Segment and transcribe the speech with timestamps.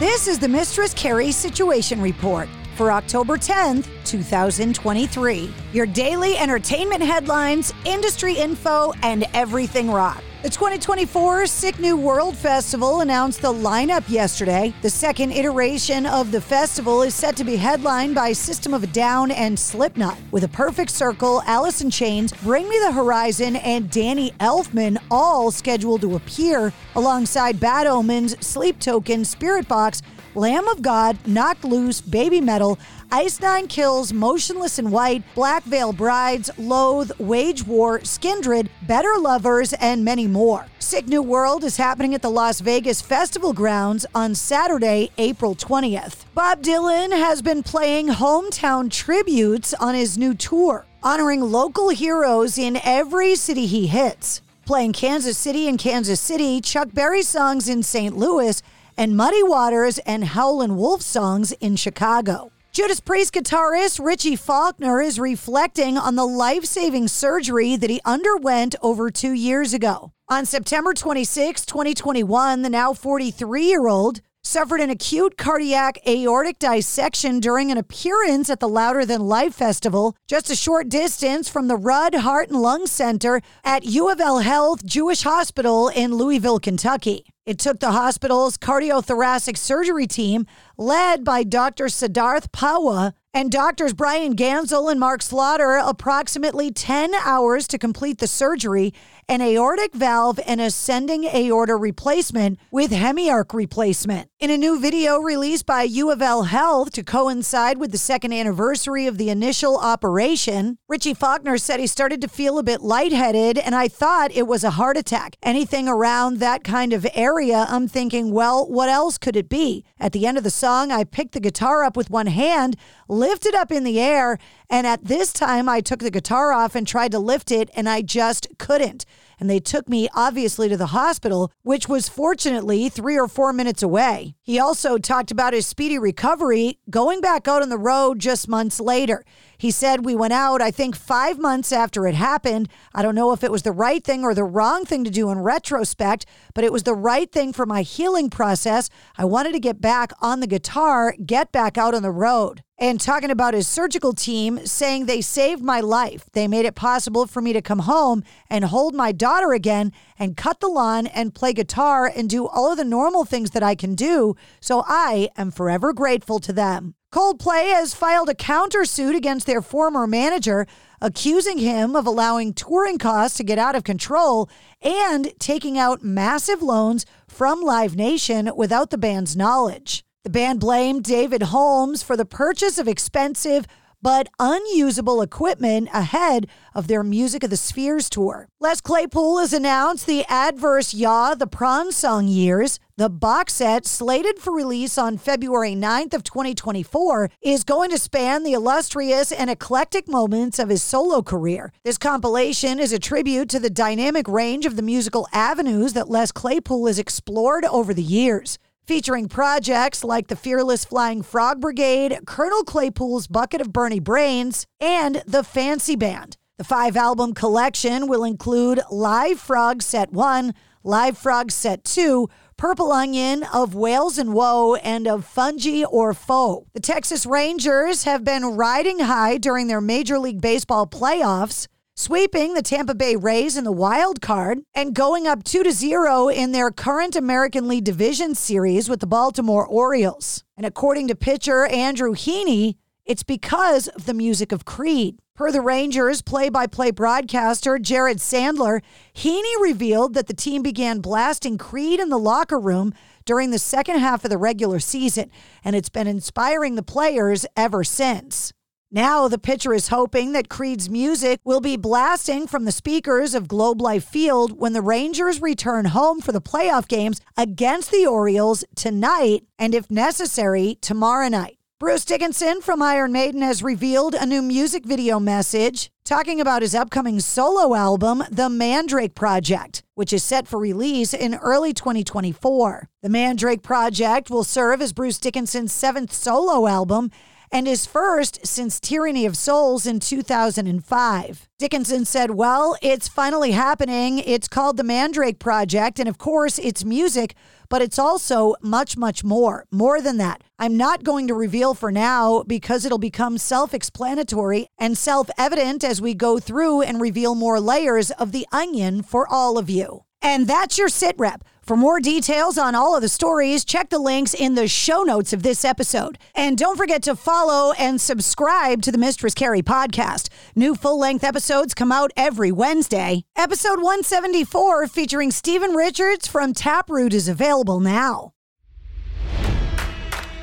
[0.00, 5.52] This is the Mistress Carrie Situation Report for October 10th, 2023.
[5.74, 10.24] Your daily entertainment headlines, industry info, and everything rock.
[10.42, 14.72] The 2024 Sick New World Festival announced the lineup yesterday.
[14.80, 18.86] The second iteration of the festival is set to be headlined by System of a
[18.86, 23.90] Down and Slipknot, with a perfect circle, Alice in Chains, Bring Me the Horizon, and
[23.90, 30.00] Danny Elfman all scheduled to appear alongside Bad Omens, Sleep Token, Spiritbox,
[30.34, 32.78] Lamb of God, Knocked Loose, Baby Metal,
[33.10, 39.72] Ice Nine Kills, Motionless in White, Black Veil Brides, Loathe, Wage War, Skindred, Better Lovers,
[39.74, 40.66] and many more.
[40.78, 46.24] Sick New World is happening at the Las Vegas Festival Grounds on Saturday, April 20th.
[46.32, 52.80] Bob Dylan has been playing hometown tributes on his new tour, honoring local heroes in
[52.84, 54.42] every city he hits.
[54.64, 58.16] Playing Kansas City and Kansas City, Chuck Berry songs in St.
[58.16, 58.62] Louis,
[59.00, 62.52] and Muddy Waters and Howlin' Wolf songs in Chicago.
[62.70, 68.74] Judas Priest guitarist Richie Faulkner is reflecting on the life saving surgery that he underwent
[68.82, 70.12] over two years ago.
[70.28, 77.40] On September 26, 2021, the now 43 year old suffered an acute cardiac aortic dissection
[77.40, 81.76] during an appearance at the Louder Than Life Festival, just a short distance from the
[81.76, 87.24] Rudd Heart and Lung Center at U of L Health Jewish Hospital in Louisville, Kentucky.
[87.46, 90.46] It took the hospital's cardiothoracic surgery team,
[90.76, 91.86] led by Dr.
[91.86, 98.26] Siddharth Pahwa, and doctors Brian Ganzel and Mark Slaughter approximately 10 hours to complete the
[98.26, 98.92] surgery,
[99.28, 104.29] an aortic valve and ascending aorta replacement with hemiarch replacement.
[104.40, 108.32] In a new video released by U of L Health to coincide with the second
[108.32, 113.58] anniversary of the initial operation, Richie Faulkner said he started to feel a bit lightheaded
[113.58, 115.36] and I thought it was a heart attack.
[115.42, 119.84] Anything around that kind of area, I'm thinking, well, what else could it be?
[119.98, 122.76] At the end of the song, I picked the guitar up with one hand,
[123.08, 124.38] lifted up in the air,
[124.70, 127.90] and at this time, I took the guitar off and tried to lift it, and
[127.90, 129.04] I just couldn't.
[129.40, 133.82] And they took me, obviously, to the hospital, which was fortunately three or four minutes
[133.82, 134.34] away.
[134.42, 138.78] He also talked about his speedy recovery, going back out on the road just months
[138.78, 139.24] later.
[139.56, 142.68] He said, We went out, I think, five months after it happened.
[142.94, 145.30] I don't know if it was the right thing or the wrong thing to do
[145.30, 148.90] in retrospect, but it was the right thing for my healing process.
[149.16, 152.98] I wanted to get back on the guitar, get back out on the road and
[152.98, 156.24] talking about his surgical team, saying they saved my life.
[156.32, 160.36] They made it possible for me to come home and hold my daughter again and
[160.36, 163.74] cut the lawn and play guitar and do all of the normal things that I
[163.74, 164.34] can do.
[164.60, 166.94] So I am forever grateful to them.
[167.12, 170.66] Coldplay has filed a countersuit against their former manager,
[171.02, 174.48] accusing him of allowing touring costs to get out of control
[174.80, 180.04] and taking out massive loans from Live Nation without the band's knowledge.
[180.22, 183.64] The band blamed David Holmes for the purchase of expensive
[184.02, 188.46] but unusable equipment ahead of their Music of the Spheres tour.
[188.60, 192.78] Les Claypool has announced the Adverse Yaw the Prawn Song Years.
[192.98, 198.42] The box set, slated for release on February 9th of 2024, is going to span
[198.42, 201.72] the illustrious and eclectic moments of his solo career.
[201.82, 206.30] This compilation is a tribute to the dynamic range of the musical avenues that Les
[206.30, 208.58] Claypool has explored over the years
[208.90, 215.22] featuring projects like the Fearless Flying Frog Brigade, Colonel Claypool's Bucket of Bernie Brains, and
[215.28, 216.36] the Fancy Band.
[216.58, 220.52] The five album collection will include Live Frog Set 1,
[220.82, 226.66] Live Frog Set 2, Purple Onion, of Whales and Woe, and of Fungi or Foe.
[226.72, 231.68] The Texas Rangers have been riding high during their Major League Baseball playoffs
[232.00, 236.28] sweeping the Tampa Bay Rays in the wild card and going up 2 to 0
[236.28, 240.42] in their current American League Division series with the Baltimore Orioles.
[240.56, 245.18] And according to pitcher Andrew Heaney, it's because of the music of Creed.
[245.34, 248.80] Per the Rangers play by play broadcaster Jared Sandler,
[249.14, 252.94] Heaney revealed that the team began blasting Creed in the locker room
[253.26, 255.30] during the second half of the regular season,
[255.62, 258.54] and it's been inspiring the players ever since.
[258.92, 263.46] Now, the pitcher is hoping that Creed's music will be blasting from the speakers of
[263.46, 268.64] Globe Life Field when the Rangers return home for the playoff games against the Orioles
[268.74, 271.58] tonight and, if necessary, tomorrow night.
[271.78, 276.74] Bruce Dickinson from Iron Maiden has revealed a new music video message talking about his
[276.74, 282.88] upcoming solo album, The Mandrake Project, which is set for release in early 2024.
[283.02, 287.12] The Mandrake Project will serve as Bruce Dickinson's seventh solo album
[287.52, 291.48] and his first since Tyranny of Souls in 2005.
[291.58, 294.18] Dickinson said, Well, it's finally happening.
[294.18, 297.34] It's called the Mandrake Project, and of course, it's music,
[297.68, 299.64] but it's also much, much more.
[299.70, 300.42] More than that.
[300.58, 305.84] I'm not going to reveal for now because it'll become self explanatory and self evident
[305.84, 310.04] as we go through and reveal more layers of the onion for all of you.
[310.22, 311.44] And that's your sit rep.
[311.62, 315.32] For more details on all of the stories, check the links in the show notes
[315.32, 316.18] of this episode.
[316.34, 320.28] And don't forget to follow and subscribe to the Mistress Carrie podcast.
[320.56, 323.24] New full length episodes come out every Wednesday.
[323.36, 328.32] Episode 174, featuring Stephen Richards from Taproot, is available now.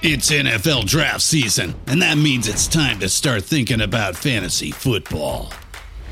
[0.00, 5.52] It's NFL draft season, and that means it's time to start thinking about fantasy football.